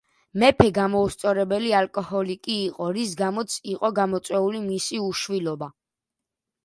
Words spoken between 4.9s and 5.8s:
უშვილობა.